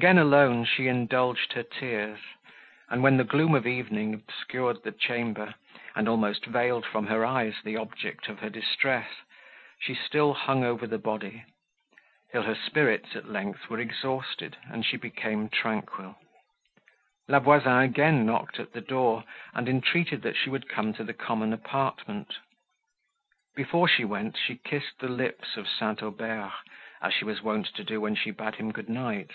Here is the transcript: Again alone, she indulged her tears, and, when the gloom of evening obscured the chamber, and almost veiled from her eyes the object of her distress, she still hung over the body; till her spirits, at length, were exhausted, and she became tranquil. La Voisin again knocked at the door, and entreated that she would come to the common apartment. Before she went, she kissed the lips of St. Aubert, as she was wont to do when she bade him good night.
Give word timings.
Again 0.00 0.18
alone, 0.18 0.64
she 0.64 0.88
indulged 0.88 1.52
her 1.52 1.62
tears, 1.62 2.18
and, 2.88 3.00
when 3.00 3.16
the 3.16 3.22
gloom 3.22 3.54
of 3.54 3.64
evening 3.64 4.12
obscured 4.12 4.82
the 4.82 4.90
chamber, 4.90 5.54
and 5.94 6.08
almost 6.08 6.46
veiled 6.46 6.84
from 6.84 7.06
her 7.06 7.24
eyes 7.24 7.54
the 7.62 7.76
object 7.76 8.28
of 8.28 8.40
her 8.40 8.50
distress, 8.50 9.08
she 9.78 9.94
still 9.94 10.34
hung 10.34 10.64
over 10.64 10.88
the 10.88 10.98
body; 10.98 11.44
till 12.32 12.42
her 12.42 12.56
spirits, 12.56 13.14
at 13.14 13.28
length, 13.28 13.70
were 13.70 13.78
exhausted, 13.78 14.56
and 14.64 14.84
she 14.84 14.96
became 14.96 15.48
tranquil. 15.48 16.16
La 17.28 17.38
Voisin 17.38 17.82
again 17.84 18.26
knocked 18.26 18.58
at 18.58 18.72
the 18.72 18.80
door, 18.80 19.22
and 19.52 19.68
entreated 19.68 20.22
that 20.22 20.36
she 20.36 20.50
would 20.50 20.68
come 20.68 20.92
to 20.92 21.04
the 21.04 21.14
common 21.14 21.52
apartment. 21.52 22.38
Before 23.54 23.86
she 23.86 24.04
went, 24.04 24.36
she 24.36 24.56
kissed 24.56 24.98
the 24.98 25.06
lips 25.08 25.56
of 25.56 25.68
St. 25.68 26.02
Aubert, 26.02 26.50
as 27.00 27.14
she 27.14 27.24
was 27.24 27.42
wont 27.42 27.66
to 27.76 27.84
do 27.84 28.00
when 28.00 28.16
she 28.16 28.32
bade 28.32 28.56
him 28.56 28.72
good 28.72 28.88
night. 28.88 29.30